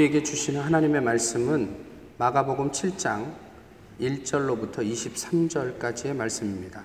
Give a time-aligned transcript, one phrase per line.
[0.00, 1.76] 우리에게 주시는 하나님의 말씀은
[2.16, 3.34] 마가복음 7장
[4.00, 6.82] 1절로부터 23절까지의 말씀입니다.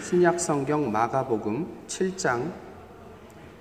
[0.00, 2.52] 신약 성경 마가복음 7장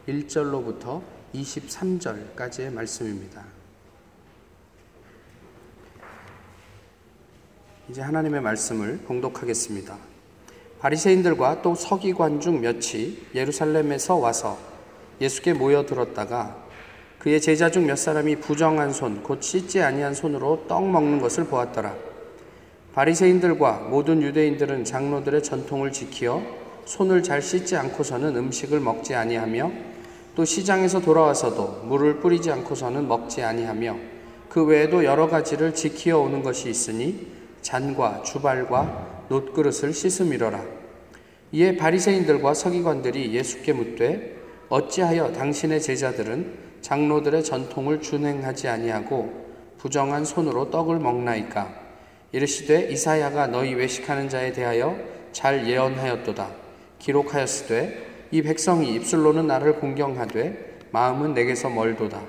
[0.08, 1.02] 1절로부터
[1.34, 3.44] 23절까지의 말씀입니다.
[7.90, 9.98] 이제 하나님의 말씀을 봉독하겠습니다.
[10.80, 14.58] 바리새인들과 또 서기관 중 몇이 예루살렘에서 와서
[15.20, 16.61] 예수께 모여들었다가
[17.22, 21.94] 그의 제자 중 몇 사람이 부정한 손, 곧 씻지 아니한 손으로 떡 먹는 것을 보았더라.
[22.96, 26.42] 바리새인들과 모든 유대인들은 장로들의 전통을 지키어
[26.86, 29.72] 손을 잘 씻지 않고서는 음식을 먹지 아니하며
[30.36, 33.98] 또 시장에서 돌아와서도 물을 뿌리지 않고서는 먹지 아니하며
[34.50, 37.28] 그 외에도 여러 가지를 지키어 오는 것이 있으니
[37.62, 40.60] 잔과 주발과 놋그릇을 씻음이러라.
[41.52, 44.38] 이에 바리새인들과 서기관들이 예수께 묻되
[44.70, 49.42] 어찌하여 당신의 제자들은 장로들의 전통을 준행하지 아니하고
[49.78, 51.74] 부정한 손으로 떡을 먹나이까?
[52.32, 54.98] 이르시되 이사야가 너희 외식하는 자에 대하여
[55.32, 56.50] 잘 예언하였도다.
[57.00, 62.22] 기록하였으되 이 백성이 입술로는 나를 공경하되 마음은 내게서 멀도다.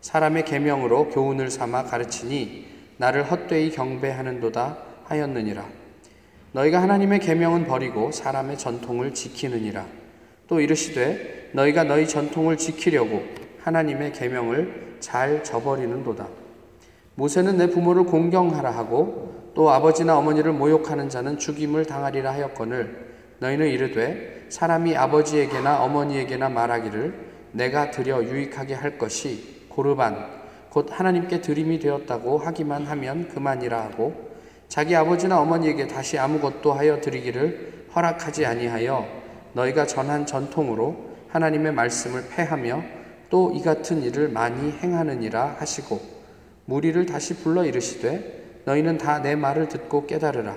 [0.00, 2.66] 사람의 계명으로 교훈을 삼아 가르치니
[2.98, 5.64] 나를 헛되이 경배하는도다 하였느니라.
[6.52, 9.86] 너희가 하나님의 계명은 버리고 사람의 전통을 지키느니라.
[10.46, 13.22] 또 이르시되 너희가 너희 전통을 지키려고
[13.68, 16.26] 하나님의 계명을 잘 저버리는도다.
[17.14, 23.08] 모세는 내 부모를 공경하라 하고 또 아버지나 어머니를 모욕하는 자는 죽임을 당하리라 하였거늘
[23.40, 30.26] 너희는 이르되 사람이 아버지에게나 어머니에게나 말하기를 내가 드려 유익하게 할 것이 고르반
[30.70, 34.28] 곧 하나님께 드림이 되었다고 하기만 하면 그만이라 하고
[34.68, 39.06] 자기 아버지나 어머니에게 다시 아무것도 하여 드리기를 허락하지 아니하여
[39.52, 42.97] 너희가 전한 전통으로 하나님의 말씀을 패하며
[43.30, 46.00] 또 이 같은 일을 많이 행하느니라 하시고
[46.64, 50.56] 무리를 다시 불러 이르시되 너희는 다 내 말을 듣고 깨달으라.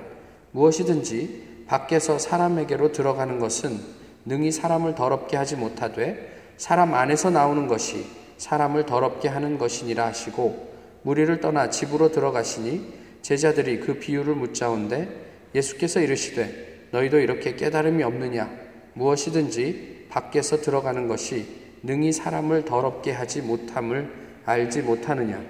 [0.52, 3.80] 무엇이든지 밖에서 사람에게로 들어가는 것은
[4.26, 8.06] 능히 사람을 더럽게 하지 못하되 사람 안에서 나오는 것이
[8.38, 10.72] 사람을 더럽게 하는 것이니라 하시고
[11.04, 15.08] 무리를 떠나 집으로 들어가시니 제자들이 그 비유를 묻자온데
[15.56, 18.50] 예수께서 이르시되 너희도 이렇게 깨달음이 없느냐?
[18.94, 24.12] 무엇이든지 밖에서 들어가는 것이 능히 사람을 더럽게 하지 못함을
[24.46, 25.42] 알지 못하느냐?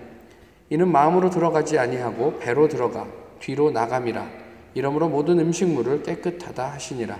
[0.69, 3.05] 이는 마음으로 들어가지 아니하고 배로 들어가
[3.39, 4.27] 뒤로 나감이라.
[4.73, 7.19] 이러므로 모든 음식물을 깨끗하다 하시니라.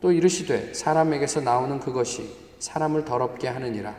[0.00, 3.94] 또 이르시되 사람에게서 나오는 그것이 사람을 더럽게 하느니라.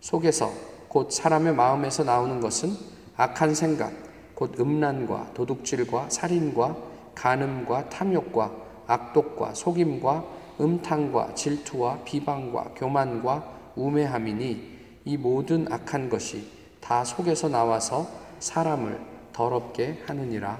[0.00, 0.52] 속에서
[0.88, 2.70] 곧 사람의 마음에서 나오는 것은
[3.16, 3.92] 악한 생각
[4.34, 6.76] 곧 음란과 도둑질과 살인과
[7.14, 8.52] 간음과 탐욕과
[8.86, 10.24] 악독과 속임과
[10.60, 14.74] 음탕과 질투와 비방과 교만과 우매함이니
[15.04, 19.00] 이 모든 악한 것이 다 속에서 나와서 사람을
[19.32, 20.58] 더럽게 하느니라.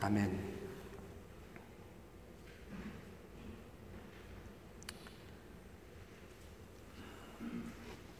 [0.00, 0.52] 아멘.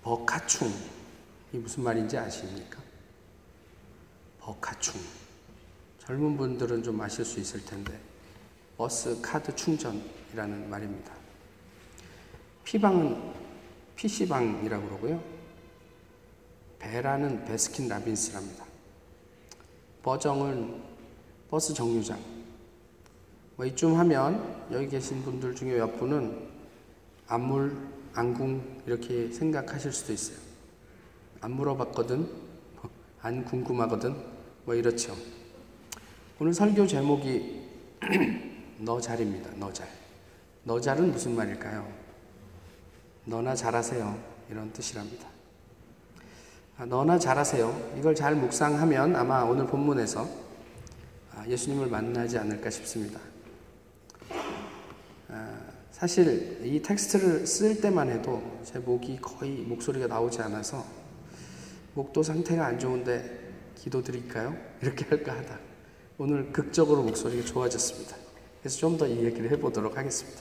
[0.03, 0.69] 버카충.
[1.53, 2.81] 이 무슨 말인지 아십니까?
[4.41, 5.01] 버카충.
[5.99, 7.99] 젊은 분들은 좀 아실 수 있을 텐데,
[8.77, 11.13] 버스 카드 충전이라는 말입니다.
[12.65, 13.42] 피방은
[13.97, 15.23] PC방이라고 그러고요.
[16.79, 18.65] 배라는 베스킨 라빈스랍니다.
[20.03, 20.83] 버정은
[21.49, 22.19] 버스 정류장.
[23.57, 26.49] 뭐 이쯤 하면 여기 계신 분들 중에 몇 분은
[27.29, 27.77] 안물,
[28.15, 30.39] 안궁 이렇게 생각하실 수도 있어요.
[31.41, 32.19] 안 물어봤거든,
[32.75, 32.91] 뭐
[33.23, 34.17] 안 궁금하거든,
[34.65, 35.15] 뭐 이렇죠.
[36.41, 37.63] 오늘 설교 제목이
[38.79, 39.51] 너 잘입니다.
[39.57, 39.89] 너 잘.
[40.65, 42.02] 너 잘은 무슨 말일까요?
[43.25, 44.19] 너나 잘하세요.
[44.51, 45.29] 이런 뜻이랍니다.
[46.79, 47.95] 아, 너나 잘하세요.
[47.99, 50.29] 이걸 잘 묵상하면 아마 오늘 본문에서
[51.35, 53.21] 아, 예수님을 만나지 않을까 싶습니다.
[55.29, 55.59] 아,
[55.91, 60.85] 사실 이 텍스트를 쓸 때만 해도 제 목이 거의 목소리가 나오지 않아서
[61.95, 63.41] 목도 상태가 안 좋은데
[63.77, 64.57] 기도 드릴까요?
[64.81, 65.59] 이렇게 할까 하다.
[66.19, 68.17] 오늘 극적으로 목소리가 좋아졌습니다.
[68.61, 70.41] 그래서 좀 더 이 얘기를 해보도록 하겠습니다.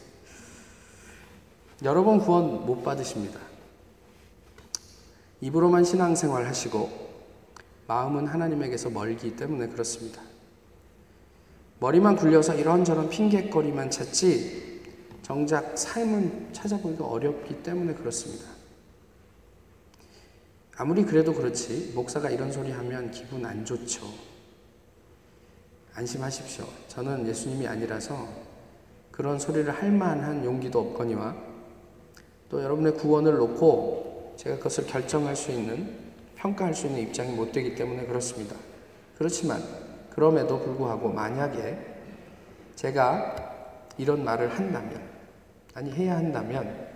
[1.83, 3.39] 여러 번 구원 못 받으십니다.
[5.42, 6.89] 입으로만 신앙생활 하시고
[7.88, 10.22] 마음은 하나님에게서 멀기 때문에 그렇습니다.
[11.80, 14.81] 머리만 굴려서 이런저런 핑계거리만 찾지
[15.24, 18.45] 정작 삶은 찾아보기가 어렵기 때문에 그렇습니다.
[20.77, 24.06] 아무리 그래도 그렇지 목사가 이런 소리 하면 기분 안 좋죠.
[25.94, 26.66] 안심하십시오.
[26.88, 28.27] 저는 예수님이 아니라서
[29.12, 31.50] 그런 소리를 할 만한 용기도 없거니와
[32.51, 35.98] 또 여러분의 구원을 놓고 제가 그것을 결정할 수 있는,
[36.36, 38.57] 평가할 수 있는 입장이 못 되기 때문에 그렇습니다.
[39.18, 39.63] 그렇지만,
[40.09, 41.77] 그럼에도 불구하고 만약에
[42.75, 43.36] 제가
[43.98, 45.01] 이런 말을 한다면,
[45.74, 46.89] 아니, 해야 한다면,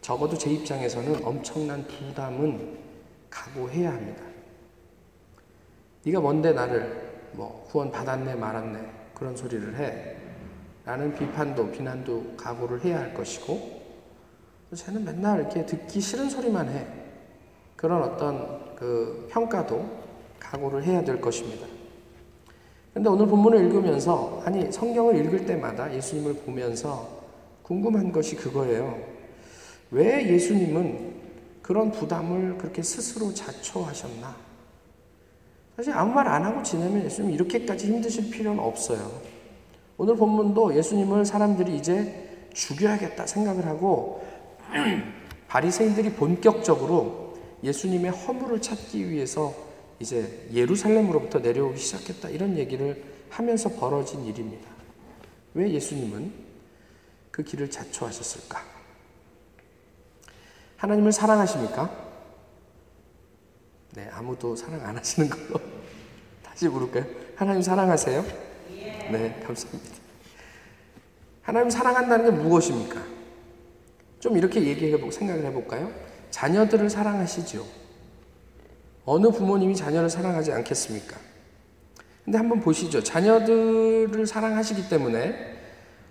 [0.00, 2.78] 적어도 제 입장에서는 엄청난 부담은
[3.28, 4.22] 각오해야 합니다.
[6.04, 10.16] 네가 뭔데 나를 뭐 후원 받았네 말았네 그런 소리를 해.
[10.86, 13.77] 라는 비판도 비난도 각오를 해야 할 것이고
[14.74, 16.86] 쟤는 맨날 이렇게 듣기 싫은 소리만 해.
[17.76, 19.84] 그런 어떤 그 평가도
[20.38, 21.66] 각오를 해야 될 것입니다.
[22.92, 27.08] 근데 오늘 본문을 읽으면서 아니 성경을 읽을 때마다 예수님을 보면서
[27.62, 28.98] 궁금한 것이 그거예요.
[29.90, 31.14] 왜 예수님은
[31.62, 34.36] 그런 부담을 그렇게 스스로 자초하셨나?
[35.76, 39.20] 사실 아무 말 안 하고 지내면 예수님 이렇게까지 힘드실 필요는 없어요.
[39.96, 44.22] 오늘 본문도 예수님을 사람들이 이제 죽여야겠다 생각을 하고
[45.48, 49.54] 바리새인들이 본격적으로 예수님의 허물을 찾기 위해서
[49.98, 54.68] 이제 예루살렘으로부터 내려오기 시작했다 이런 얘기를 하면서 벌어진 일입니다.
[55.54, 56.32] 왜 예수님은
[57.30, 58.62] 그 길을 자초하셨을까?
[60.76, 62.08] 하나님을 사랑하십니까?
[63.94, 65.60] 네, 아무도 사랑 안 하시는 걸로
[66.42, 67.04] 다시 물을까요?
[67.34, 68.24] 하나님 사랑하세요?
[68.70, 69.96] 네, 감사합니다.
[71.42, 73.17] 하나님 사랑한다는 게 무엇입니까?
[74.20, 75.92] 좀 이렇게 얘기해보고 생각을 해볼까요?
[76.30, 77.64] 자녀들을 사랑하시죠.
[79.04, 81.16] 어느 부모님이 자녀를 사랑하지 않겠습니까?
[82.24, 83.02] 근데 한번 보시죠.
[83.02, 85.56] 자녀들을 사랑하시기 때문에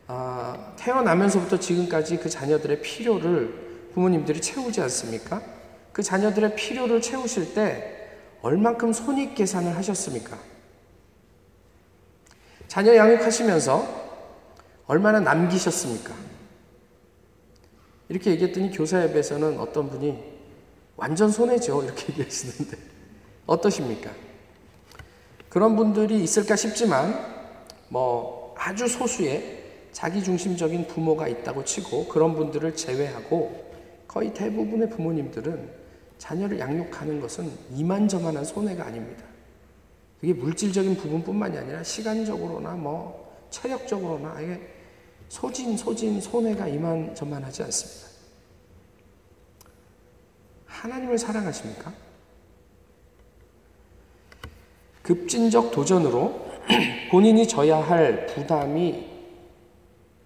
[0.07, 5.41] 아, 태어나면서부터 지금까지 그 자녀들의 필요를 부모님들이 채우지 않습니까?
[5.91, 8.09] 그 자녀들의 필요를 채우실 때
[8.41, 10.37] 얼만큼 손익 계산을 하셨습니까?
[12.67, 14.07] 자녀 양육하시면서
[14.87, 16.13] 얼마나 남기셨습니까?
[18.09, 20.17] 이렇게 얘기했더니 교사 앱에서는 어떤 분이
[20.95, 21.83] 완전 손해죠.
[21.83, 22.77] 이렇게 얘기하시는데
[23.45, 24.11] 어떠십니까?
[25.49, 27.13] 그런 분들이 있을까 싶지만
[27.89, 33.71] 뭐 아주 소수의 자기중심적인 부모가 있다고 치고 그런 분들을 제외하고
[34.07, 35.69] 거의 대부분의 부모님들은
[36.17, 39.23] 자녀를 양육하는 것은 이만저만한 손해가 아닙니다.
[40.19, 44.59] 그게 물질적인 부분뿐만이 아니라 시간적으로나 뭐 체력적으로나 이게
[45.29, 48.07] 소진 소진 손해가 이만저만하지 않습니다.
[50.65, 51.93] 하나님을 사랑하십니까?
[55.01, 56.47] 급진적 도전으로
[57.11, 59.07] 본인이 져야 할 부담이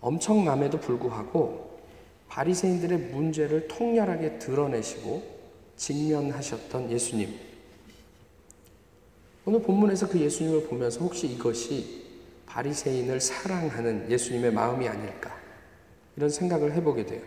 [0.02, 1.80] 엄청남에도 불구하고
[2.28, 5.22] 바리새인들의 문제를 통렬하게 드러내시고
[5.76, 7.38] 직면하셨던 예수님.
[9.46, 12.01] 오늘 본문에서 그 예수님을 보면서 혹시 이것이
[12.52, 15.34] 바리새인을 사랑하는 예수님의 마음이 아닐까
[16.18, 17.22] 이런 생각을 해보게 돼요.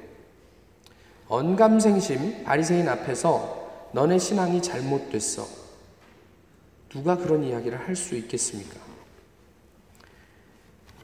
[1.29, 5.47] 언감생심 바리새인 앞에서 너네 신앙이 잘못됐어.
[6.91, 8.77] 누가 그런 이야기를 할 수 있겠습니까?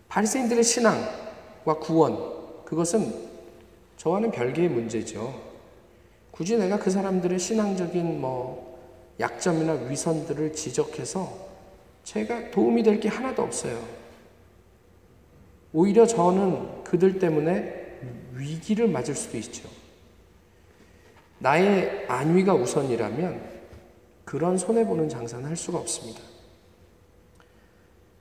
[0.08, 3.30] 바리새인들의 신앙과 구원 그것은
[3.96, 5.50] 저와는 별개의 문제죠.
[6.30, 8.78] 굳이 내가 그 사람들의 신앙적인 뭐
[9.18, 11.48] 약점이나 위선들을 지적해서
[12.04, 13.99] 제가 도움이 될 게 하나도 없어요.
[15.72, 17.98] 오히려 저는 그들 때문에
[18.34, 19.68] 위기를 맞을 수도 있죠.
[21.38, 23.60] 나의 안위가 우선이라면
[24.24, 26.20] 그런 손해보는 장사는 할 수가 없습니다.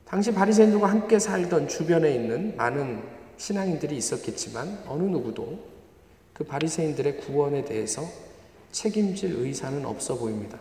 [0.05, 3.03] 당시 바리새인들과 함께 살던 주변에 있는 많은
[3.37, 5.59] 신앙인들이 있었겠지만 어느 누구도
[6.33, 8.03] 그 바리새인들의 구원에 대해서
[8.71, 10.57] 책임질 의사는 없어 보입니다.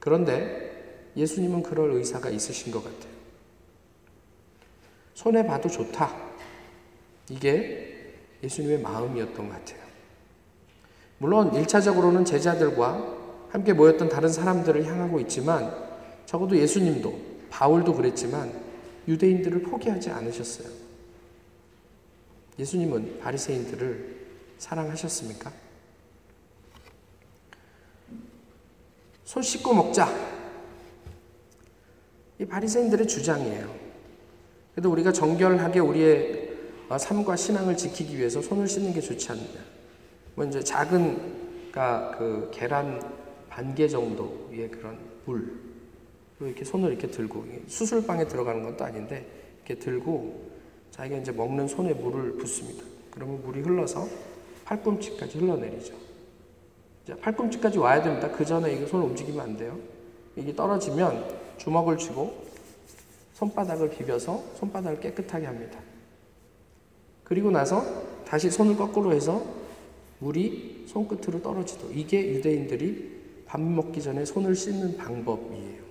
[0.00, 3.13] 그런데 예수님은 그럴 의사가 있으신 것 같아요.
[5.14, 6.14] 손해 봐도 좋다.
[7.30, 9.82] 이게 예수님의 마음이었던 것 같아요.
[11.18, 13.14] 물론 1차적으로는 제자들과
[13.48, 15.72] 함께 모였던 다른 사람들을 향하고 있지만
[16.26, 18.52] 적어도 예수님도 바울도 그랬지만
[19.06, 20.68] 유대인들을 포기하지 않으셨어요.
[22.58, 24.26] 예수님은 바리새인들을
[24.58, 25.52] 사랑하셨습니까?
[29.24, 30.08] 손 씻고 먹자.
[32.38, 33.83] 이 바리새인들의 주장이에요.
[34.74, 36.52] 그래도 우리가 정결하게 우리의
[36.88, 39.60] 어, 삶과 신앙을 지키기 위해서 손을 씻는 게 좋지 않느냐.
[40.34, 41.44] 뭐 작은
[42.18, 43.00] 그 계란
[43.48, 45.60] 반 개 정도의 그런 물,
[46.40, 49.24] 이렇게 손을 이렇게 들고 수술방에 들어가는 것도 아닌데
[49.58, 50.50] 이렇게 들고
[50.90, 52.84] 자기가 이제 먹는 손에 물을 붓습니다.
[53.12, 54.08] 그러면 물이 흘러서
[54.64, 55.94] 팔꿈치까지 흘러내리죠.
[57.20, 58.28] 팔꿈치까지 와야 됩니다.
[58.30, 59.78] 그 전에 이거 손을 움직이면 안 돼요.
[60.34, 61.24] 이게 떨어지면
[61.58, 62.44] 주먹을 쥐고
[63.34, 65.78] 손바닥을 비벼서 손바닥을 깨끗하게 합니다.
[67.24, 67.84] 그리고 나서
[68.24, 69.44] 다시 손을 거꾸로 해서
[70.20, 73.14] 물이 손끝으로 떨어지도 이게 유대인들이
[73.46, 75.84] 밥 먹기 전에 손을 씻는 방법이에요.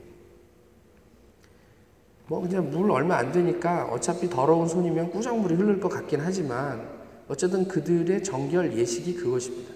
[2.28, 6.88] 뭐 그냥 물 얼마 안 되니까 어차피 더러운 손이면 꾸정물이 흐를 것 같긴 하지만
[7.28, 9.74] 어쨌든 그들의 정결 예식이 그것입니다.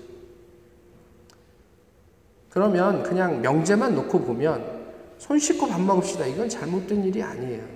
[2.49, 4.76] 그러면 그냥 명제만 놓고 보면
[5.17, 6.25] 손 씻고 밥 먹읍시다.
[6.27, 7.67] 이건 잘못된 일이 아니에요.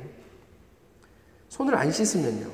[1.50, 2.50] 손을 안 씻으면요.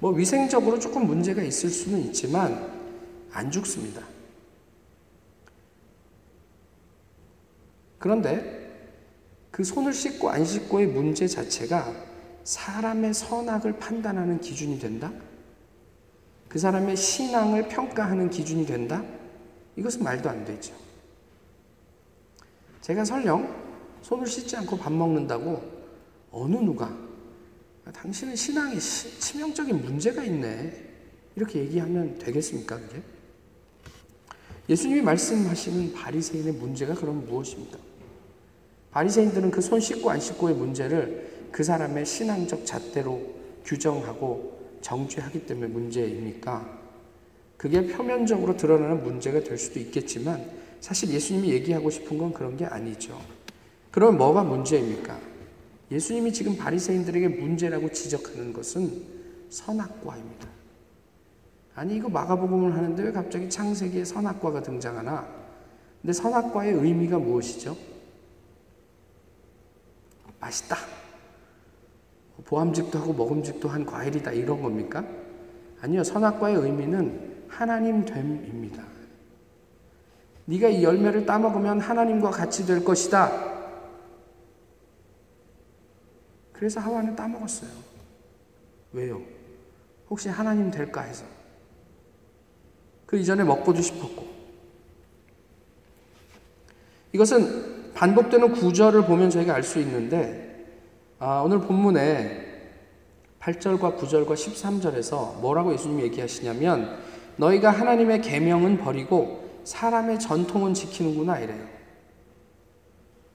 [0.00, 2.72] 뭐 위생적으로 조금 문제가 있을 수는 있지만
[3.32, 4.02] 안 죽습니다.
[7.98, 8.58] 그런데
[9.50, 11.92] 그 손을 씻고 안 씻고의 문제 자체가
[12.44, 15.12] 사람의 선악을 판단하는 기준이 된다?
[16.48, 19.04] 그 사람의 신앙을 평가하는 기준이 된다?
[19.76, 20.74] 이것은 말도 안 되죠.
[22.80, 23.67] 제가 설령
[24.08, 25.62] 손을 씻지 않고 밥 먹는다고
[26.30, 26.96] 어느 누가
[27.92, 30.88] 당신은 신앙에 치명적인 문제가 있네.
[31.36, 33.02] 이렇게 얘기하면 되겠습니까, 그게?
[34.68, 37.78] 예수님이 말씀하시는 바리새인의 문제가 그럼 무엇입니까?
[38.90, 43.20] 바리새인들은 그 손 씻고 안 씻고의 문제를 그 사람의 신앙적 잣대로
[43.64, 46.78] 규정하고 정죄하기 때문에 문제입니까?
[47.58, 50.50] 그게 표면적으로 드러나는 문제가 될 수도 있겠지만
[50.80, 53.37] 사실 예수님이 얘기하고 싶은 건 그런 게 아니죠.
[53.98, 55.18] 그럼 뭐가 문제입니까?
[55.90, 59.02] 예수님이 지금 바리새인들에게 문제라고 지적하는 것은
[59.50, 60.46] 선악과입니다.
[61.74, 65.26] 아니 이거 마가복음을 하는데 왜 갑자기 창세기에 선악과가 등장하나?
[66.00, 67.76] 근데 선악과의 의미가 무엇이죠?
[70.38, 70.76] 맛있다.
[72.44, 75.04] 보암직도 하고 먹음직도 한 과일이다 이런 겁니까?
[75.80, 76.04] 아니요.
[76.04, 78.84] 선악과의 의미는 하나님 됨입니다.
[80.44, 83.57] 네가 이 열매를 따먹으면 하나님과 같이 될 것이다.
[86.58, 87.70] 그래서 하와는 따먹었어요.
[88.92, 89.22] 왜요?
[90.10, 91.24] 혹시 하나님 될까 해서.
[93.06, 94.26] 그 이전에 먹고도 싶었고.
[97.12, 100.66] 이것은 반복되는 구절을 보면 저희가 알 수 있는데,
[101.20, 102.46] 아, 오늘 본문에
[103.38, 106.98] 8절과 9절과 13절에서 뭐라고 예수님이 얘기하시냐면,
[107.36, 111.64] 너희가 하나님의 계명은 버리고 사람의 전통은 지키는구나 이래요.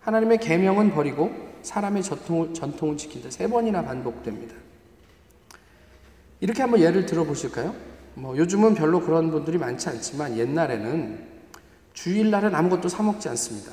[0.01, 3.29] 하나님의 계명은 버리고 사람의 전통을, 전통을 지킨다.
[3.32, 4.53] 세 번이나 반복됩니다.
[6.39, 7.74] 이렇게 한번 예를 들어 보실까요?
[8.15, 11.34] 뭐 요즘은 별로 그런 분들이 많지 않지만 옛날에는
[11.93, 13.72] 주일날은 아무것도 사 먹지 않습니다.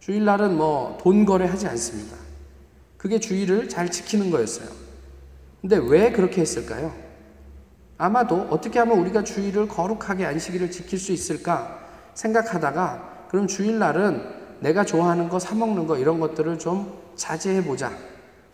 [0.00, 2.16] 주일날은 뭐 돈 거래하지 않습니다.
[2.96, 4.68] 그게 주일을 잘 지키는 거였어요.
[5.60, 6.94] 근데 왜 그렇게 했을까요?
[7.98, 15.28] 아마도 어떻게 하면 우리가 주일을 거룩하게 안식일을 지킬 수 있을까 생각하다가 그럼 주일날은 내가 좋아하는
[15.28, 17.92] 거 사먹는 거 이런 것들을 좀 자제해 보자.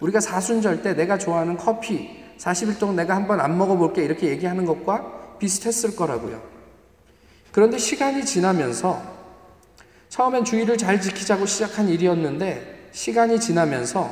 [0.00, 5.38] 우리가 사순절 때 내가 좋아하는 커피 40일 동안 내가 한번 안 먹어볼게 이렇게 얘기하는 것과
[5.38, 6.42] 비슷했을 거라고요.
[7.52, 9.00] 그런데 시간이 지나면서
[10.08, 14.10] 처음엔 주의를 잘 지키자고 시작한 일이었는데 시간이 지나면서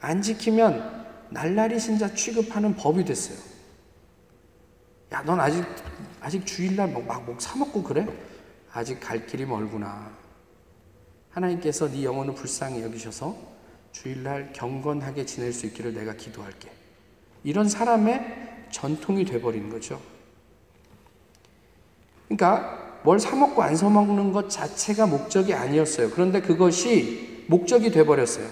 [0.00, 3.38] 안 지키면 날라리 신자 취급하는 법이 됐어요.
[5.12, 5.64] 야, 넌 아직
[6.20, 8.06] 아직 주일날 막목 사먹고 그래?
[8.72, 10.10] 아직 갈 길이 멀구나.
[11.30, 13.36] 하나님께서 네 영혼을 불쌍히 여기셔서
[13.92, 16.70] 주일날 경건하게 지낼 수 있기를 내가 기도할게.
[17.44, 20.00] 이런 사람의 전통이 돼버린 거죠.
[22.26, 26.10] 그러니까 뭘 사먹고 안 사먹는 것 자체가 목적이 아니었어요.
[26.10, 28.46] 그런데 그것이 목적이 돼버렸어요.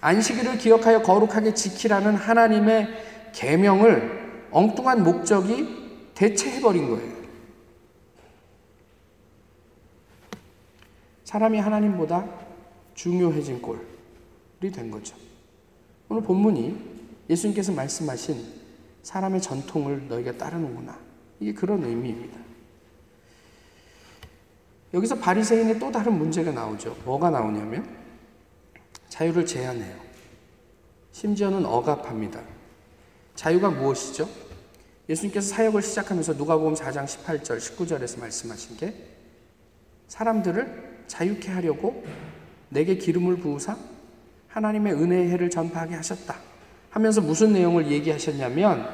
[0.00, 2.88] 안식일을 기억하여 거룩하게 지키라는 하나님의
[3.32, 7.17] 계명을 엉뚱한 목적이 대체해버린 거예요.
[11.28, 12.26] 사람이 하나님보다
[12.94, 15.14] 중요해진 꼴이 된 거죠.
[16.08, 16.74] 오늘 본문이
[17.28, 18.42] 예수님께서 말씀하신
[19.02, 20.98] 사람의 전통을 너희가 따르는구나.
[21.38, 22.40] 이게 그런 의미입니다.
[24.94, 26.96] 여기서 바리새인의 또 다른 문제가 나오죠.
[27.04, 27.86] 뭐가 나오냐면
[29.10, 29.96] 자유를 제한해요.
[31.12, 32.40] 심지어는 억압합니다.
[33.34, 34.26] 자유가 무엇이죠?
[35.10, 38.94] 예수님께서 사역을 시작하면서 누가복음 4장 18절 19절에서 말씀하신 게
[40.06, 42.04] 사람들을 자유케 하려고
[42.68, 43.76] 내게 기름을 부으사
[44.48, 46.36] 하나님의 은혜의 해를 전파하게 하셨다.
[46.90, 48.88] 하면서 무슨 내용을 얘기하셨냐면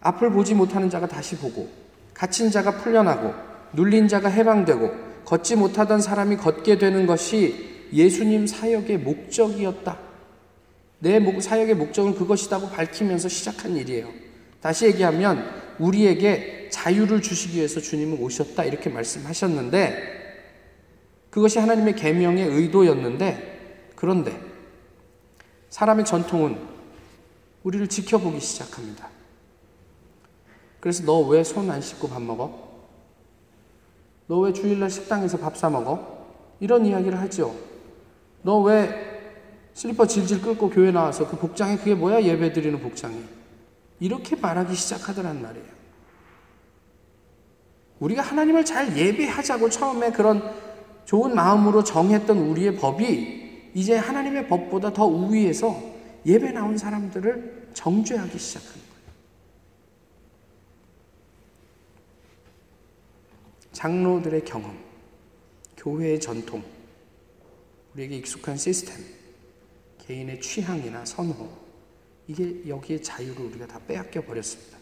[0.00, 1.68] 앞을 보지 못하는 자가 다시 보고
[2.14, 3.34] 갇힌 자가 풀려나고
[3.74, 9.98] 눌린 자가 해방되고 걷지 못하던 사람이 걷게 되는 것이 예수님 사역의 목적이었다.
[10.98, 14.08] 내 사역의 목적은 그것이다고 밝히면서 시작한 일이에요.
[14.60, 15.44] 다시 얘기하면
[15.78, 20.21] 우리에게 자유를 주시기 위해서 주님은 오셨다 이렇게 말씀하셨는데
[21.32, 24.38] 그것이 하나님의 계명의 의도였는데 그런데
[25.70, 26.58] 사람의 전통은
[27.64, 29.08] 우리를 지켜보기 시작합니다.
[30.78, 32.70] 그래서 너 왜 손 안 씻고 밥 먹어?
[34.28, 36.26] 너 왜 주일날 식당에서 밥 사 먹어?
[36.60, 37.54] 이런 이야기를 하죠.
[38.42, 39.10] 너 왜
[39.72, 42.22] 슬리퍼 질질 끌고 교회 나와서 그 복장이 그게 뭐야?
[42.22, 43.24] 예배 드리는 복장이.
[44.00, 45.66] 이렇게 말하기 시작하더란 말이에요.
[48.00, 50.42] 우리가 하나님을 잘 예배하자고 처음에 그런
[51.04, 55.80] 좋은 마음으로 정했던 우리의 법이 이제 하나님의 법보다 더 우위에서
[56.24, 58.92] 예배 나온 사람들을 정죄하기 시작합니다.
[63.72, 64.78] 장로들의 경험,
[65.76, 66.62] 교회의 전통,
[67.94, 68.94] 우리에게 익숙한 시스템,
[69.98, 71.48] 개인의 취향이나 선호,
[72.28, 74.78] 이게 여기에 자유를 우리가 다 빼앗겨 버렸습니다.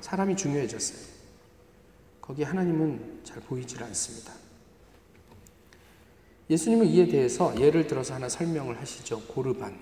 [0.00, 1.17] 사람이 중요해졌어요.
[2.28, 4.34] 거기에 하나님은 잘 보이질 않습니다.
[6.50, 9.22] 예수님은 이에 대해서 예를 들어서 하나 설명을 하시죠.
[9.22, 9.78] 고르반.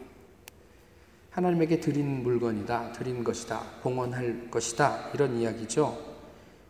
[1.30, 6.16] 하나님에게 드린 물건이다, 드린 것이다, 봉헌할 것이다, 이런 이야기죠.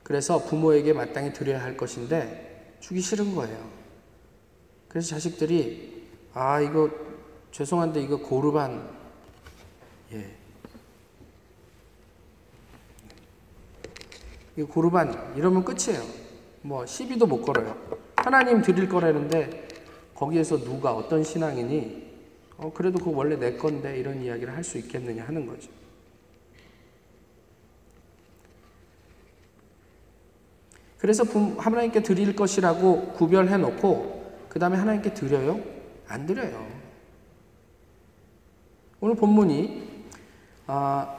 [0.03, 3.71] 그래서 부모에게 마땅히 드려야 할 것인데 주기 싫은 거예요.
[4.89, 6.91] 그래서 자식들이 아 이거
[7.53, 8.89] 죄송한데 이거 고르반
[10.13, 10.37] 예 이거
[14.65, 16.03] 고르반 이러면 끝이에요.
[16.63, 17.77] 뭐 시비도 못 걸어요.
[18.17, 19.69] 하나님 드릴 거라는데
[20.15, 22.07] 거기에서 누가 어떤 신앙이니
[22.59, 25.69] 어 그래도 그거 원래 내 건데 이런 이야기를 할 수 있겠느냐 하는 거죠.
[30.99, 31.25] 그래서
[31.59, 35.61] 하나님께 드릴 것이라고 구별해 놓고 그 다음에 하나님께 드려요?
[36.09, 36.67] 안 드려요.
[39.01, 40.05] 오늘 본문이
[40.67, 41.17] 아,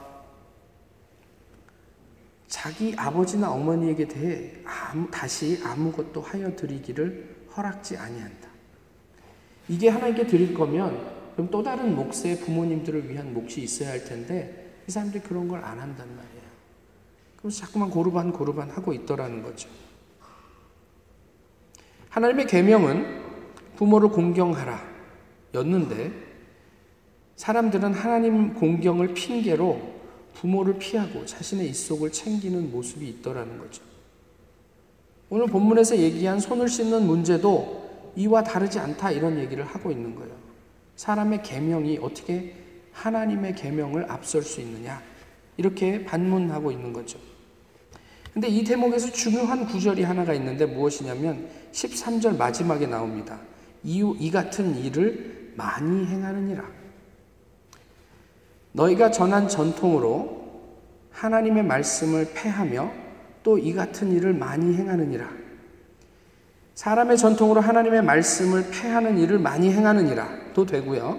[2.57, 8.49] 자기 아버지나 어머니에게 대해 아무, 다시 아무것도 하여 드리기를 허락지 아니한다.
[9.69, 14.91] 이게 하나님께 드릴 거면 그럼 또 다른 몫의 부모님들을 위한 몫이 있어야 할 텐데 이
[14.91, 16.47] 사람들이 그런 걸 안 한단 말이에요.
[17.35, 19.69] 그래서 자꾸만 고르반 고르반 하고 있더라는 거죠.
[22.09, 23.21] 하나님의 계명은
[23.75, 24.81] 부모를 공경하라
[25.53, 26.11] 였는데
[27.35, 29.96] 사람들은 하나님 공경을 핑계로
[30.39, 33.81] 부모를 피하고 자신의 입속을 챙기는 모습이 있더라는 거죠.
[35.29, 40.33] 오늘 본문에서 얘기한 손을 씻는 문제도 이와 다르지 않다 이런 얘기를 하고 있는 거예요.
[40.95, 42.53] 사람의 계명이 어떻게
[42.93, 45.01] 하나님의 계명을 앞설 수 있느냐
[45.57, 47.19] 이렇게 반문하고 있는 거죠.
[48.33, 53.39] 근데 이 대목에서 중요한 구절이 하나가 있는데 무엇이냐면 13절 마지막에 나옵니다.
[53.83, 56.63] 이, 이 같은 일을 많이 행하느니라.
[58.77, 60.37] 너희가 전한 전통으로
[61.11, 62.91] 하나님의 말씀을 패하며
[63.43, 65.25] 또 이 같은 일을 많이 행하느니라.
[66.75, 70.27] 사람의 전통으로 하나님의 말씀을 패하는 일을 많이 행하느니라.
[70.53, 71.17] 도 되고요.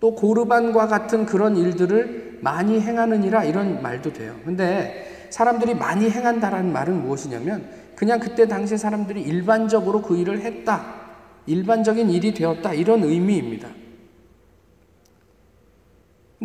[0.00, 4.34] 또 고르반과 같은 그런 일들을 많이 행하느니라 이런 말도 돼요.
[4.44, 10.84] 근데 사람들이 많이 행한다라는 말은 무엇이냐면 그냥 그때 당시 사람들이 일반적으로 그 일을 했다.
[11.46, 12.72] 일반적인 일이 되었다.
[12.74, 13.68] 이런 의미입니다.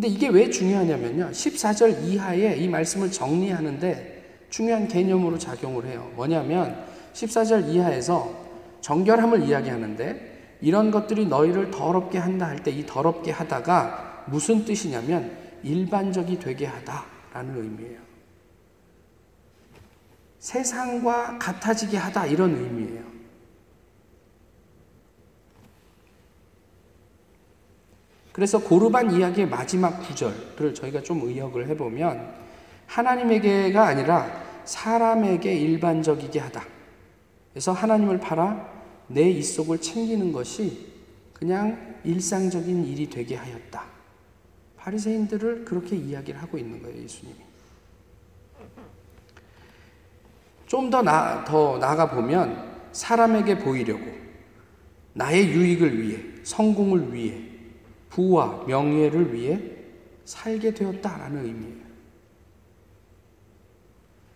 [0.00, 1.28] 근데 이게 왜 중요하냐면요.
[1.30, 6.10] 14절 이하에 이 말씀을 정리하는데 중요한 개념으로 작용을 해요.
[6.16, 8.34] 뭐냐면 14절 이하에서
[8.80, 16.38] 정결함을 이야기하는데 이런 것들이 너희를 더럽게 한다 할 때 이 더럽게 하다가 무슨 뜻이냐면 일반적이
[16.38, 17.98] 되게 하다라는 의미예요.
[20.38, 23.09] 세상과 같아지게 하다 이런 의미예요.
[28.32, 32.34] 그래서 고르반 이야기의 마지막 구절을 저희가 좀 의역을 해보면
[32.86, 34.30] 하나님에게가 아니라
[34.64, 36.64] 사람에게 일반적이게 하다.
[37.52, 38.68] 그래서 하나님을 팔아
[39.08, 40.88] 내 입속을 챙기는 것이
[41.32, 43.82] 그냥 일상적인 일이 되게 하였다.
[44.76, 47.36] 바리새인들을 그렇게 이야기를 하고 있는 거예요, 예수님이.
[50.66, 54.04] 좀더 나, 더 나아가 보면 사람에게 보이려고
[55.14, 57.49] 나의 유익을 위해 성공을 위해
[58.10, 59.60] 부와 명예를 위해
[60.24, 61.90] 살게 되었다라는 의미예요.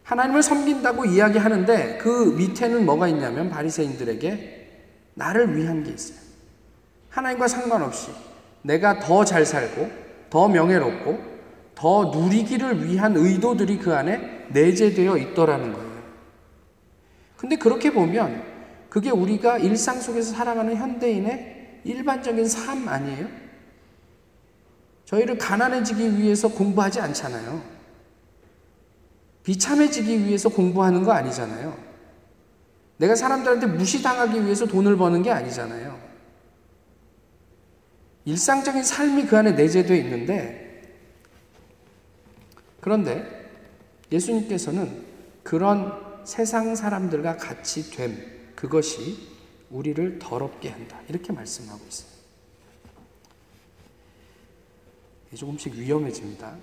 [0.05, 4.69] 하나님을 섬긴다고 이야기하는데 그 밑에는 뭐가 있냐면 바리새인들에게
[5.15, 6.19] 나를 위한 게 있어요.
[7.11, 8.11] 하나님과 상관없이
[8.63, 9.91] 내가 더 잘 살고
[10.31, 11.35] 더 명예롭고
[11.75, 15.95] 더 누리기를 위한 의도들이 그 안에 내재되어 있더라는 거예요.
[17.37, 18.43] 근데 그렇게 보면
[18.89, 23.44] 그게 우리가 일상 속에서 살아가는 현대인의 일반적인 삶 아니에요?
[25.05, 27.63] 저희를 가난해지기 위해서 공부하지 않잖아요.
[29.43, 31.77] 비참해지기 위해서 공부하는 거 아니잖아요.
[32.97, 35.99] 내가 사람들한테 무시당하기 위해서 돈을 버는 게 아니잖아요.
[38.25, 40.83] 일상적인 삶이 그 안에 내재되어 있는데,
[42.81, 43.51] 그런데
[44.11, 45.05] 예수님께서는
[45.43, 45.93] 그런
[46.25, 48.17] 세상 사람들과 같이 됨,
[48.55, 49.29] 그것이
[49.71, 51.01] 우리를 더럽게 한다.
[51.09, 52.14] 이렇게 말씀하고 있어요.
[55.35, 56.57] 조금씩 위험해집니다.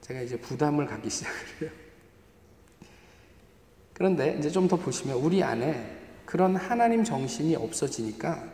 [0.00, 1.70] 제가 이제 부담을 갖기 시작을 해요.
[3.92, 8.50] 그런데 이제 좀 더 보시면 우리 안에 그런 하나님 정신이 없어지니까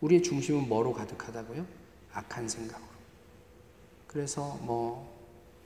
[0.00, 1.66] 우리의 중심은 뭐로 가득하다고요?
[2.12, 2.86] 악한 생각으로.
[4.06, 5.12] 그래서 뭐,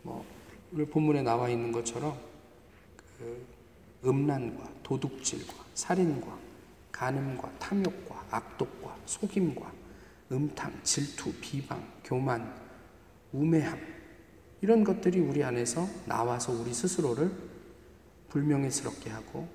[0.03, 0.25] 뭐,
[0.73, 2.17] 오늘 본문에 나와 있는 것처럼
[3.19, 3.47] 그
[4.05, 6.39] 음란과 도둑질과 살인과
[6.93, 9.73] 간음과 탐욕과 악독과 속임과
[10.33, 12.55] 음탕, 질투, 비방, 교만,
[13.33, 13.79] 우매함
[14.61, 17.31] 이런 것들이 우리 안에서 나와서 우리 스스로를
[18.29, 19.49] 불명예스럽게 하고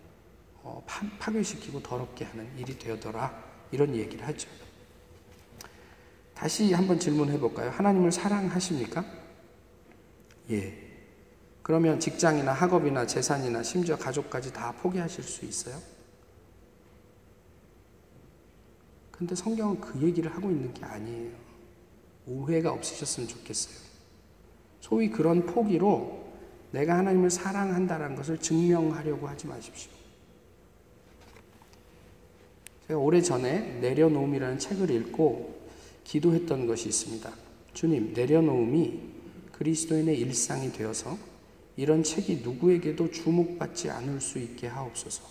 [0.63, 4.49] 어, 파, 괴시키고 더럽게 하는 일이 되어더라 이런 얘기를 하죠.
[6.33, 7.69] 다시 한번 질문해 볼까요?
[7.69, 9.05] 하나님을 사랑하십니까?
[10.51, 10.85] 예.
[11.61, 15.79] 그러면 직장이나 학업이나 재산이나 심지어 가족까지 다 포기하실 수 있어요?
[19.11, 21.44] 근데 성경은 그 얘기를 하고 있는 게 아니에요.
[22.27, 23.75] 오해가 없으셨으면 좋겠어요.
[24.81, 26.25] 소위 그런 포기로
[26.71, 29.91] 내가 하나님을 사랑한다는 것을 증명하려고 하지 마십시오.
[32.87, 35.55] 제가 오래전에 내려놓음이라는 책을 읽고
[36.03, 37.31] 기도했던 것이 있습니다.
[37.73, 38.99] 주님, 내려놓음이
[39.53, 41.17] 그리스도인의 일상이 되어서
[41.77, 45.23] 이런 책이 누구에게도 주목받지 않을 수 있게 하옵소서.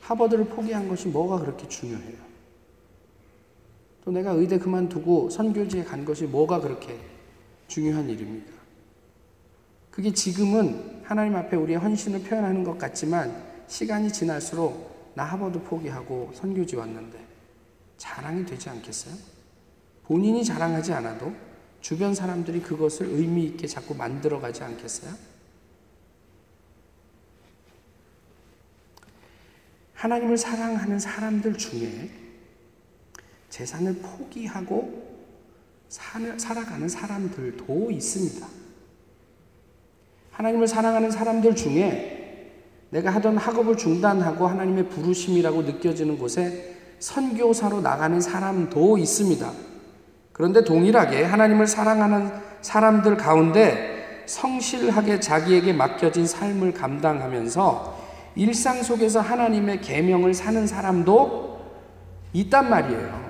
[0.00, 2.33] 하버드를 포기한 것이 뭐가 그렇게 중요해요?
[4.04, 6.98] 또 내가 의대 그만두고 선교지에 간 것이 뭐가 그렇게
[7.68, 8.52] 중요한 일입니까?
[9.90, 16.76] 그게 지금은 하나님 앞에 우리의 헌신을 표현하는 것 같지만 시간이 지날수록 나 하버드 포기하고 선교지
[16.76, 17.18] 왔는데
[17.96, 19.14] 자랑이 되지 않겠어요?
[20.04, 21.32] 본인이 자랑하지 않아도
[21.80, 25.14] 주변 사람들이 그것을 의미 있게 자꾸 만들어 가지 않겠어요?
[29.94, 32.23] 하나님을 사랑하는 사람들 중에
[33.54, 35.04] 재산을 포기하고
[35.86, 38.44] 살아가는 사람들도 있습니다.
[40.32, 42.50] 하나님을 사랑하는 사람들 중에
[42.90, 49.52] 내가 하던 학업을 중단하고 하나님의 부르심이라고 느껴지는 곳에 선교사로 나가는 사람도 있습니다.
[50.32, 58.02] 그런데 동일하게 하나님을 사랑하는 사람들 가운데 성실하게 자기에게 맡겨진 삶을 감당하면서
[58.34, 61.60] 일상 속에서 하나님의 계명을 사는 사람도
[62.32, 63.23] 있단 말이에요.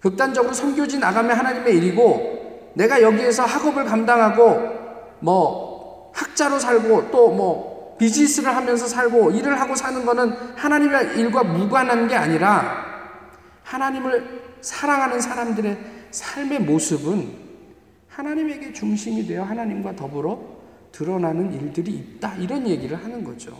[0.00, 4.58] 극단적으로 선교지 나가면 하나님의 일이고 내가 여기에서 학업을 감당하고
[5.20, 12.08] 뭐 학자로 살고 또 뭐 비즈니스를 하면서 살고 일을 하고 사는 거는 하나님의 일과 무관한
[12.08, 12.82] 게 아니라
[13.62, 15.78] 하나님을 사랑하는 사람들의
[16.10, 17.30] 삶의 모습은
[18.08, 20.40] 하나님에게 중심이 되어 하나님과 더불어
[20.92, 22.36] 드러나는 일들이 있다.
[22.36, 23.54] 이런 얘기를 하는 거죠.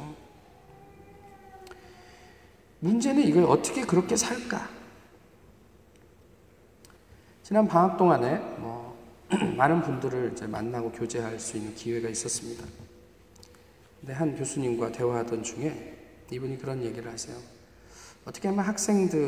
[2.79, 4.80] 문제는 이걸 어떻게 그렇게 살까?
[7.51, 8.97] 지난 방학 동안에 뭐
[9.57, 12.65] 많은 분들을 이제 만나고 교제할 수 있는 기회가 있었습니다.
[13.99, 15.97] 근데 한 교수님과 대화하던 중에
[16.31, 17.37] 이분이 그런 얘기를 하세요.
[18.25, 19.19] 어떻게 하면 학생들이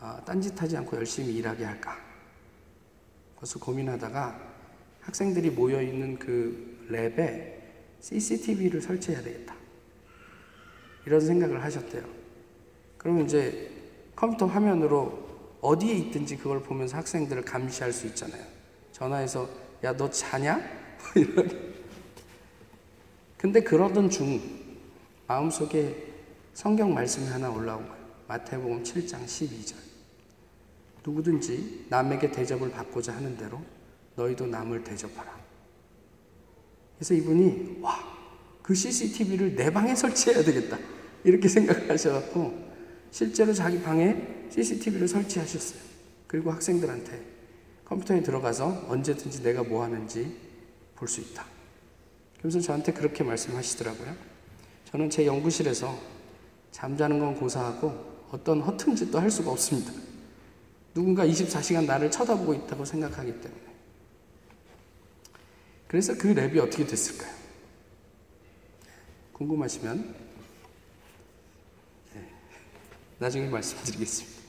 [0.00, 1.96] 아, 딴짓하지 않고 열심히 일하게 할까?
[3.36, 4.40] 그것을 고민하다가
[5.02, 7.54] 학생들이 모여 있는 그 랩에
[8.00, 9.54] CCTV를 설치해야 되겠다.
[11.06, 12.02] 이런 생각을 하셨대요.
[12.98, 13.70] 그러면 이제
[14.16, 15.29] 컴퓨터 화면으로
[15.60, 18.44] 어디에 있든지 그걸 보면서 학생들을 감시할 수 있잖아요.
[18.92, 19.48] 전화해서
[19.84, 20.60] 야 너 자냐?
[23.36, 24.40] 근데 그러던 중
[25.26, 26.08] 마음속에
[26.52, 28.04] 성경 말씀이 하나 올라온 거예요.
[28.28, 29.74] 마태복음 7장 12절.
[31.04, 33.60] 누구든지 남에게 대접을 받고자 하는 대로
[34.16, 35.40] 너희도 남을 대접하라.
[36.96, 37.98] 그래서 이분이 와,
[38.62, 40.78] 그 CCTV를 내 방에 설치해야 되겠다.
[41.24, 42.69] 이렇게 생각하셔갖고
[43.10, 45.80] 실제로 자기 방에 CCTV를 설치하셨어요.
[46.26, 47.22] 그리고 학생들한테
[47.84, 50.36] 컴퓨터에 들어가서 언제든지 내가 뭐 하는지
[50.94, 51.44] 볼 수 있다.
[52.38, 54.14] 그래서 저한테 그렇게 말씀하시더라고요.
[54.90, 55.98] 저는 제 연구실에서
[56.70, 59.92] 잠자는 건 고사하고 어떤 허튼 짓도 할 수가 없습니다.
[60.94, 63.62] 누군가 24시간 나를 쳐다보고 있다고 생각하기 때문에.
[65.88, 67.32] 그래서 그 랩이 어떻게 됐을까요?
[69.32, 70.29] 궁금하시면 네,
[73.20, 74.40] 나중에 말씀드리겠습니다.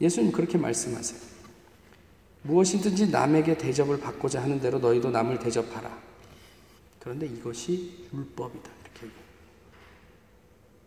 [0.00, 1.20] 예수님 그렇게 말씀하세요.
[2.42, 5.96] 무엇이든지 남에게 대접을 받고자 하는 대로 너희도 남을 대접하라.
[6.98, 8.70] 그런데 이것이 율법이다.
[8.82, 9.14] 이렇게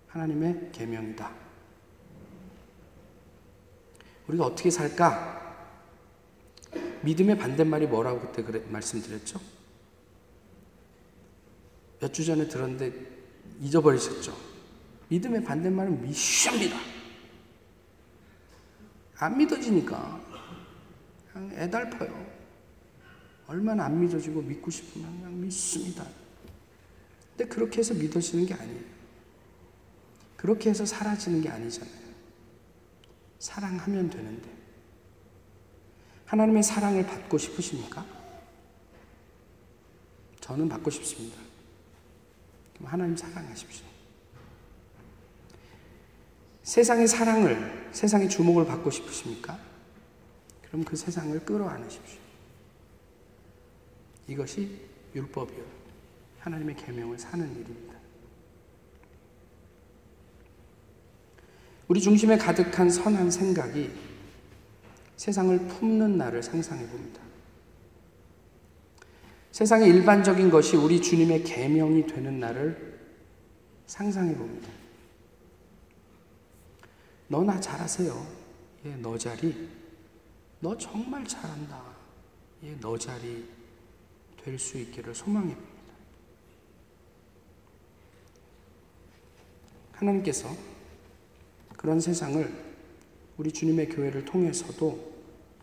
[0.10, 1.32] 하나님의 계명이다.
[4.28, 5.40] 우리가 어떻게 살까?
[7.04, 9.40] 믿음의 반대말이 뭐라고 그때 그래, 말씀드렸죠?
[12.02, 12.94] 몇 주 전에 들었는데
[13.62, 14.51] 잊어버리셨죠?
[15.12, 16.80] 믿음의 반대말은 미션입니다.
[19.18, 20.22] 안 믿어지니까
[21.34, 22.32] 그냥 애달퍼요.
[23.48, 26.08] 얼마나 안 믿어지고 믿고 싶으면 그냥 믿습니다.
[27.32, 28.82] 근데 그렇게 해서 믿어지는 게 아니에요.
[30.38, 32.02] 그렇게 해서 사라지는 게 아니잖아요.
[33.40, 34.50] 사랑하면 되는데.
[36.26, 38.06] 하나님의 사랑을 받고 싶으십니까?
[40.40, 41.38] 저는 받고 싶습니다.
[42.76, 43.91] 그럼 하나님 사랑하십시오.
[46.72, 49.60] 세상의 사랑을, 세상의 주목을 받고 싶으십니까?
[50.66, 52.18] 그럼 그 세상을 끌어안으십시오.
[54.30, 54.80] 이것이
[55.14, 55.66] 율법이요.
[56.40, 57.94] 하나님의 계명을 사는 일입니다.
[61.90, 63.92] 우리 중심에 가득한 선한 생각이
[65.18, 67.20] 세상을 품는 날을 상상해 봅니다.
[69.52, 72.98] 세상의 일반적인 것이 우리 주님의 계명이 되는 날을
[73.88, 74.81] 상상해 봅니다.
[77.32, 78.28] 너나 잘하세요.
[78.84, 79.70] 예, 너 자리.
[80.60, 81.82] 너 정말 잘한다.
[82.64, 83.50] 예, 너 자리
[84.44, 85.94] 될 수 있기를 소망해 봅니다.
[89.94, 90.50] 하나님께서
[91.78, 92.74] 그런 세상을
[93.38, 95.12] 우리 주님의 교회를 통해서도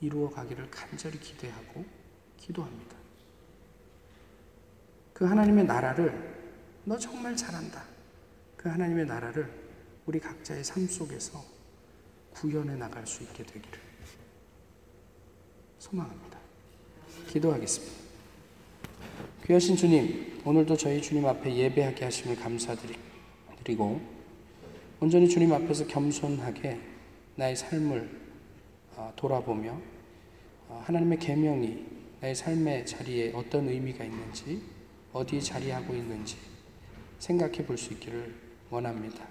[0.00, 1.84] 이루어 가기를 간절히 기대하고
[2.38, 2.96] 기도합니다.
[5.12, 6.34] 그 하나님의 나라를
[6.84, 7.84] 너 정말 잘한다.
[8.56, 9.52] 그 하나님의 나라를
[10.06, 11.57] 우리 각자의 삶 속에서
[12.40, 13.80] 구현해 나갈 수 있게 되기를
[15.80, 16.38] 소망합니다.
[17.28, 17.98] 기도하겠습니다.
[19.44, 24.00] 귀하신 주님, 오늘도 저희 주님 앞에 예배하게 하심을 감사드리고
[25.00, 26.78] 온전히 주님 앞에서 겸손하게
[27.34, 28.08] 나의 삶을
[28.94, 29.76] 어, 돌아보며
[30.68, 31.86] 어, 하나님의 계명이
[32.20, 34.62] 나의 삶의 자리에 어떤 의미가 있는지
[35.12, 36.36] 어디에 자리하고 있는지
[37.18, 38.34] 생각해 볼 수 있기를
[38.70, 39.26] 원합니다.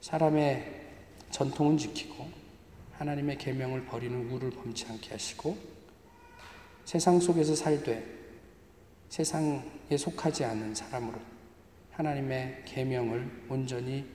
[0.00, 0.89] 사람의
[1.30, 2.28] 전통은 지키고
[2.92, 5.56] 하나님의 계명을 버리는 우를 범치 않게 하시고
[6.84, 8.04] 세상 속에서 살되
[9.08, 11.18] 세상에 속하지 않는 사람으로
[11.92, 14.06] 하나님의 계명을 온전히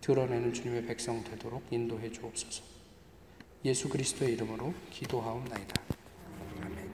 [0.00, 2.62] 드러내는 주님의 백성 되도록 인도해 주옵소서.
[3.64, 5.82] 예수 그리스도의 이름으로 기도하옵나이다.
[6.62, 6.92] 아멘.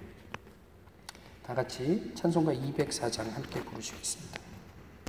[1.43, 4.50] 다 같이 찬송가 204장 함께 부르시겠습니다.